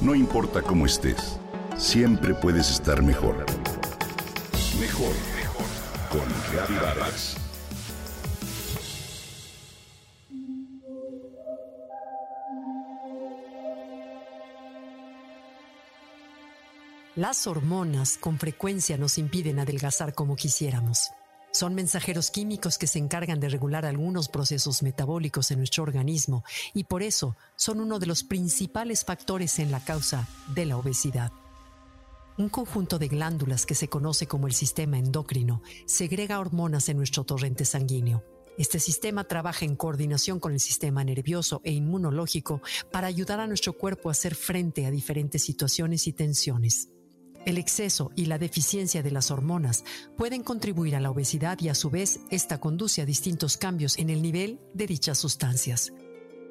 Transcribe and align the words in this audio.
No 0.00 0.14
importa 0.14 0.62
cómo 0.62 0.86
estés, 0.86 1.38
siempre 1.76 2.32
puedes 2.32 2.70
estar 2.70 3.02
mejor. 3.02 3.44
Mejor, 4.80 5.12
mejor. 5.36 5.66
Con 6.10 6.76
Vargas. 6.80 7.36
Las 17.14 17.46
hormonas 17.46 18.16
con 18.16 18.38
frecuencia 18.38 18.96
nos 18.96 19.18
impiden 19.18 19.58
adelgazar 19.58 20.14
como 20.14 20.34
quisiéramos. 20.34 21.10
Son 21.52 21.74
mensajeros 21.74 22.30
químicos 22.30 22.78
que 22.78 22.86
se 22.86 22.98
encargan 22.98 23.40
de 23.40 23.48
regular 23.48 23.84
algunos 23.84 24.28
procesos 24.28 24.82
metabólicos 24.82 25.50
en 25.50 25.58
nuestro 25.58 25.82
organismo 25.82 26.44
y 26.74 26.84
por 26.84 27.02
eso 27.02 27.36
son 27.56 27.80
uno 27.80 27.98
de 27.98 28.06
los 28.06 28.22
principales 28.22 29.04
factores 29.04 29.58
en 29.58 29.72
la 29.72 29.84
causa 29.84 30.28
de 30.54 30.66
la 30.66 30.76
obesidad. 30.76 31.32
Un 32.38 32.48
conjunto 32.48 32.98
de 32.98 33.08
glándulas 33.08 33.66
que 33.66 33.74
se 33.74 33.88
conoce 33.88 34.26
como 34.26 34.46
el 34.46 34.54
sistema 34.54 34.98
endocrino 34.98 35.60
segrega 35.86 36.38
hormonas 36.38 36.88
en 36.88 36.96
nuestro 36.96 37.24
torrente 37.24 37.64
sanguíneo. 37.64 38.24
Este 38.56 38.78
sistema 38.78 39.24
trabaja 39.24 39.64
en 39.64 39.74
coordinación 39.74 40.38
con 40.38 40.52
el 40.52 40.60
sistema 40.60 41.02
nervioso 41.02 41.60
e 41.64 41.72
inmunológico 41.72 42.62
para 42.92 43.08
ayudar 43.08 43.40
a 43.40 43.46
nuestro 43.46 43.72
cuerpo 43.72 44.08
a 44.08 44.12
hacer 44.12 44.34
frente 44.34 44.86
a 44.86 44.90
diferentes 44.90 45.42
situaciones 45.42 46.06
y 46.06 46.12
tensiones. 46.12 46.88
El 47.46 47.56
exceso 47.56 48.10
y 48.16 48.26
la 48.26 48.38
deficiencia 48.38 49.02
de 49.02 49.10
las 49.10 49.30
hormonas 49.30 49.84
pueden 50.16 50.42
contribuir 50.42 50.94
a 50.94 51.00
la 51.00 51.10
obesidad 51.10 51.58
y 51.60 51.68
a 51.68 51.74
su 51.74 51.88
vez 51.88 52.20
esta 52.30 52.60
conduce 52.60 53.00
a 53.00 53.06
distintos 53.06 53.56
cambios 53.56 53.98
en 53.98 54.10
el 54.10 54.20
nivel 54.20 54.60
de 54.74 54.86
dichas 54.86 55.18
sustancias. 55.18 55.92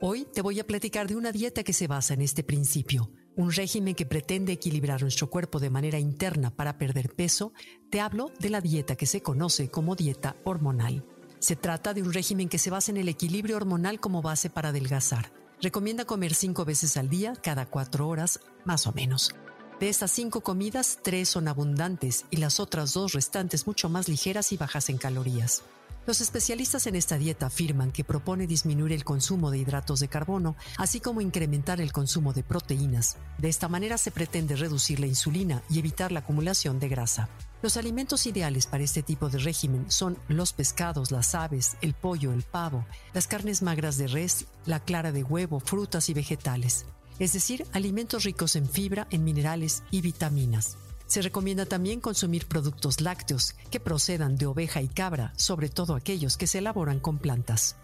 Hoy 0.00 0.26
te 0.32 0.40
voy 0.40 0.58
a 0.58 0.66
platicar 0.66 1.06
de 1.08 1.16
una 1.16 1.32
dieta 1.32 1.62
que 1.62 1.74
se 1.74 1.86
basa 1.86 2.14
en 2.14 2.22
este 2.22 2.42
principio, 2.42 3.10
un 3.36 3.52
régimen 3.52 3.94
que 3.94 4.06
pretende 4.06 4.52
equilibrar 4.52 5.02
nuestro 5.02 5.28
cuerpo 5.28 5.60
de 5.60 5.68
manera 5.68 5.98
interna 5.98 6.50
para 6.56 6.78
perder 6.78 7.14
peso. 7.14 7.52
Te 7.90 8.00
hablo 8.00 8.32
de 8.38 8.48
la 8.48 8.62
dieta 8.62 8.96
que 8.96 9.04
se 9.04 9.20
conoce 9.20 9.70
como 9.70 9.96
dieta 9.96 10.36
hormonal. 10.44 11.04
Se 11.38 11.56
trata 11.56 11.92
de 11.92 12.02
un 12.02 12.14
régimen 12.14 12.48
que 12.48 12.58
se 12.58 12.70
basa 12.70 12.90
en 12.90 12.96
el 12.96 13.08
equilibrio 13.08 13.56
hormonal 13.56 14.00
como 14.00 14.22
base 14.22 14.48
para 14.48 14.70
adelgazar. 14.70 15.32
Recomienda 15.60 16.06
comer 16.06 16.34
cinco 16.34 16.64
veces 16.64 16.96
al 16.96 17.10
día, 17.10 17.34
cada 17.34 17.66
cuatro 17.66 18.08
horas, 18.08 18.40
más 18.64 18.86
o 18.86 18.92
menos. 18.92 19.34
De 19.80 19.88
estas 19.88 20.10
cinco 20.10 20.42
comidas, 20.42 20.98
tres 21.02 21.30
son 21.30 21.48
abundantes 21.48 22.26
y 22.30 22.36
las 22.36 22.60
otras 22.60 22.92
dos 22.92 23.14
restantes 23.14 23.66
mucho 23.66 23.88
más 23.88 24.10
ligeras 24.10 24.52
y 24.52 24.58
bajas 24.58 24.90
en 24.90 24.98
calorías. 24.98 25.62
Los 26.06 26.20
especialistas 26.20 26.86
en 26.86 26.96
esta 26.96 27.16
dieta 27.16 27.46
afirman 27.46 27.90
que 27.90 28.04
propone 28.04 28.46
disminuir 28.46 28.92
el 28.92 29.04
consumo 29.04 29.50
de 29.50 29.56
hidratos 29.56 30.00
de 30.00 30.08
carbono, 30.08 30.54
así 30.76 31.00
como 31.00 31.22
incrementar 31.22 31.80
el 31.80 31.92
consumo 31.92 32.34
de 32.34 32.42
proteínas. 32.42 33.16
De 33.38 33.48
esta 33.48 33.68
manera 33.68 33.96
se 33.96 34.10
pretende 34.10 34.54
reducir 34.54 35.00
la 35.00 35.06
insulina 35.06 35.62
y 35.70 35.78
evitar 35.78 36.12
la 36.12 36.20
acumulación 36.20 36.78
de 36.78 36.90
grasa. 36.90 37.30
Los 37.62 37.78
alimentos 37.78 38.26
ideales 38.26 38.66
para 38.66 38.84
este 38.84 39.02
tipo 39.02 39.30
de 39.30 39.38
régimen 39.38 39.90
son 39.90 40.18
los 40.28 40.52
pescados, 40.52 41.10
las 41.10 41.34
aves, 41.34 41.78
el 41.80 41.94
pollo, 41.94 42.34
el 42.34 42.42
pavo, 42.42 42.84
las 43.14 43.26
carnes 43.26 43.62
magras 43.62 43.96
de 43.96 44.08
res, 44.08 44.44
la 44.66 44.80
clara 44.80 45.10
de 45.10 45.22
huevo, 45.22 45.58
frutas 45.58 46.10
y 46.10 46.14
vegetales 46.14 46.84
es 47.20 47.34
decir, 47.34 47.66
alimentos 47.72 48.24
ricos 48.24 48.56
en 48.56 48.68
fibra, 48.68 49.06
en 49.10 49.22
minerales 49.22 49.84
y 49.92 50.00
vitaminas. 50.00 50.76
Se 51.06 51.22
recomienda 51.22 51.66
también 51.66 52.00
consumir 52.00 52.46
productos 52.46 53.00
lácteos 53.00 53.54
que 53.70 53.78
procedan 53.78 54.36
de 54.36 54.46
oveja 54.46 54.80
y 54.80 54.88
cabra, 54.88 55.32
sobre 55.36 55.68
todo 55.68 55.94
aquellos 55.94 56.36
que 56.36 56.46
se 56.46 56.58
elaboran 56.58 56.98
con 56.98 57.18
plantas. 57.18 57.76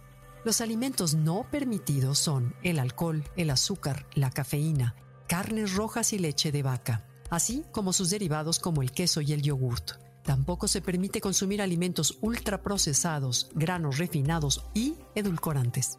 Los 0.44 0.60
alimentos 0.60 1.14
no 1.14 1.46
permitidos 1.50 2.18
son 2.18 2.54
el 2.62 2.78
alcohol, 2.78 3.24
el 3.36 3.50
azúcar, 3.50 4.06
la 4.14 4.30
cafeína, 4.30 4.94
carnes 5.26 5.74
rojas 5.74 6.12
y 6.12 6.18
leche 6.18 6.50
de 6.50 6.62
vaca, 6.62 7.04
así 7.30 7.64
como 7.72 7.92
sus 7.92 8.10
derivados 8.10 8.58
como 8.58 8.80
el 8.80 8.92
queso 8.92 9.20
y 9.20 9.32
el 9.32 9.42
yogurt. 9.42 9.92
Tampoco 10.22 10.66
se 10.66 10.80
permite 10.80 11.20
consumir 11.20 11.60
alimentos 11.60 12.16
ultraprocesados, 12.20 13.50
granos 13.54 13.98
refinados 13.98 14.64
y 14.72 14.94
edulcorantes. 15.14 15.98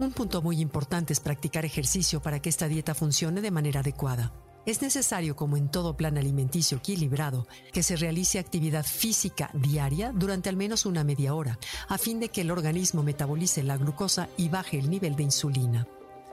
Un 0.00 0.10
punto 0.10 0.42
muy 0.42 0.60
importante 0.60 1.12
es 1.12 1.20
practicar 1.20 1.64
ejercicio 1.64 2.20
para 2.20 2.42
que 2.42 2.48
esta 2.48 2.66
dieta 2.66 2.94
funcione 2.94 3.40
de 3.40 3.52
manera 3.52 3.80
adecuada. 3.80 4.32
Es 4.66 4.82
necesario, 4.82 5.36
como 5.36 5.56
en 5.56 5.70
todo 5.70 5.96
plan 5.96 6.18
alimenticio 6.18 6.78
equilibrado, 6.78 7.46
que 7.72 7.84
se 7.84 7.94
realice 7.94 8.40
actividad 8.40 8.84
física 8.84 9.50
diaria 9.52 10.10
durante 10.12 10.48
al 10.48 10.56
menos 10.56 10.84
una 10.84 11.04
media 11.04 11.34
hora, 11.34 11.60
a 11.86 11.96
fin 11.98 12.18
de 12.18 12.30
que 12.30 12.40
el 12.40 12.50
organismo 12.50 13.04
metabolice 13.04 13.62
la 13.62 13.76
glucosa 13.76 14.28
y 14.36 14.48
baje 14.48 14.78
el 14.78 14.90
nivel 14.90 15.14
de 15.14 15.22
insulina. 15.22 15.86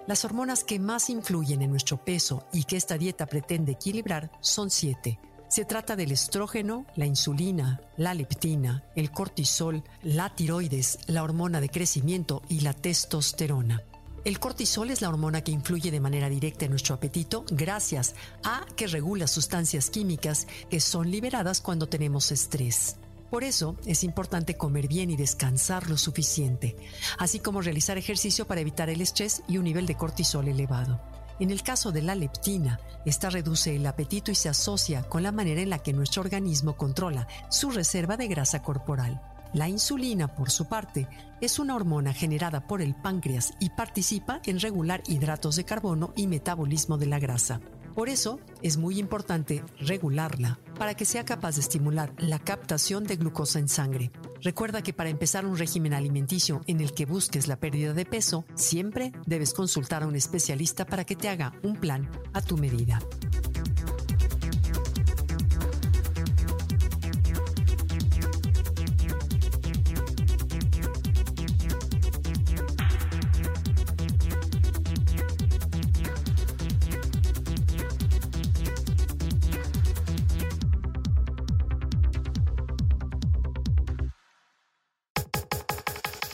Las 0.08 0.26
hormonas 0.26 0.64
que 0.64 0.80
más 0.80 1.12
influyen 1.12 1.62
en 1.62 1.70
nuestro 1.70 2.04
peso 2.04 2.48
y 2.52 2.64
que 2.64 2.78
esta 2.78 2.98
dieta 2.98 3.28
pretende 3.28 3.74
equilibrar 3.74 4.32
son 4.40 4.72
siete, 4.72 5.20
se 5.52 5.66
trata 5.66 5.98
del 5.98 6.14
estrógeno, 6.14 6.86
la 6.96 7.06
insulina, 7.06 7.82
la 7.98 8.14
leptina, 8.14 8.86
el 8.96 9.12
cortisol, 9.12 9.84
la 10.02 10.34
tiroides, 10.34 10.98
la 11.08 11.24
hormona 11.24 11.60
de 11.60 11.68
crecimiento 11.68 12.42
y 12.48 12.62
la 12.62 12.72
testosterona. 12.72 13.84
El 14.24 14.40
cortisol 14.40 14.92
es 14.92 15.02
la 15.02 15.10
hormona 15.10 15.42
que 15.42 15.52
influye 15.52 15.92
de 15.92 16.00
manera 16.00 16.30
directa 16.30 16.64
en 16.64 16.72
nuestro 16.72 16.96
apetito 16.96 17.44
gracias 17.52 18.16
a 18.46 18.66
que 18.78 18.88
regula 18.88 19.28
sustancias 19.28 19.90
químicas 19.90 20.48
que 20.70 20.80
son 20.80 21.12
liberadas 21.12 21.60
cuando 21.60 21.90
tenemos 21.90 22.32
estrés. 22.32 22.96
Por 23.30 23.44
eso 23.44 23.76
es 23.86 24.06
importante 24.06 24.56
comer 24.56 24.88
bien 24.88 25.10
y 25.10 25.18
descansar 25.18 25.90
lo 25.90 25.98
suficiente, 25.98 26.78
así 27.18 27.40
como 27.40 27.60
realizar 27.60 27.98
ejercicio 27.98 28.48
para 28.48 28.62
evitar 28.62 28.90
el 28.90 29.02
estrés 29.02 29.44
y 29.50 29.58
un 29.58 29.66
nivel 29.66 29.86
de 29.86 29.96
cortisol 29.96 30.48
elevado. 30.48 31.02
En 31.42 31.50
el 31.50 31.64
caso 31.64 31.92
de 31.92 32.04
la 32.04 32.14
leptina, 32.14 32.80
esta 33.04 33.32
reduce 33.32 33.76
el 33.76 33.88
apetito 33.88 34.30
y 34.30 34.36
se 34.36 34.48
asocia 34.48 35.02
con 35.02 35.24
la 35.24 35.32
manera 35.32 35.60
en 35.60 35.72
la 35.72 35.80
que 35.80 35.92
nuestro 35.92 36.22
organismo 36.22 36.78
controla 36.78 37.28
su 37.50 37.72
reserva 37.72 38.16
de 38.16 38.28
grasa 38.28 38.62
corporal. 38.62 39.20
La 39.52 39.68
insulina, 39.68 40.36
por 40.36 40.52
su 40.52 40.70
parte, 40.70 41.08
es 41.42 41.58
una 41.58 41.76
hormona 41.76 42.14
generada 42.14 42.68
por 42.68 42.80
el 42.80 42.94
páncreas 42.94 43.56
y 43.60 43.72
participa 43.72 44.40
en 44.46 44.60
regular 44.60 45.02
hidratos 45.08 45.56
de 45.56 45.64
carbono 45.64 46.14
y 46.16 46.28
metabolismo 46.28 47.00
de 47.00 47.08
la 47.08 47.18
grasa. 47.18 47.60
Por 47.96 48.08
eso 48.08 48.40
es 48.62 48.78
muy 48.78 49.00
importante 49.00 49.64
regularla 49.80 50.60
para 50.78 50.94
que 50.94 51.06
sea 51.06 51.26
capaz 51.26 51.56
de 51.56 51.62
estimular 51.62 52.14
la 52.20 52.38
captación 52.38 53.04
de 53.06 53.16
glucosa 53.16 53.58
en 53.58 53.68
sangre. 53.68 54.12
Recuerda 54.44 54.82
que 54.82 54.94
para 54.94 55.10
empezar 55.10 55.46
un 55.46 55.58
régimen 55.58 55.94
alimenticio 55.94 56.62
en 56.66 56.82
el 56.82 56.94
que 56.94 57.06
busques 57.06 57.48
la 57.48 57.58
pérdida 57.58 57.94
de 57.94 58.06
peso, 58.06 58.44
siempre 58.56 59.12
debes 59.28 59.54
consultar 59.54 60.02
a 60.02 60.08
un 60.08 60.16
especialista 60.16 60.86
para 60.86 61.06
que 61.06 61.16
te 61.16 61.30
haga 61.30 61.54
un 61.62 61.76
plan 61.76 62.10
a 62.34 62.42
tu 62.42 62.58
medida. 62.58 63.00